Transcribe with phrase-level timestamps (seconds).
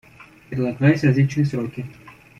[0.49, 1.85] Предлагались различные сроки.